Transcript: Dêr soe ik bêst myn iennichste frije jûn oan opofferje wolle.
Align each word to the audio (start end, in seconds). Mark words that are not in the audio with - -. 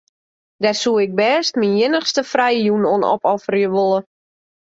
Dêr 0.61 0.77
soe 0.81 0.97
ik 1.05 1.11
bêst 1.19 1.53
myn 1.59 1.75
iennichste 1.81 2.21
frije 2.31 2.61
jûn 2.65 2.89
oan 2.93 3.07
opofferje 3.15 3.67
wolle. 3.75 3.99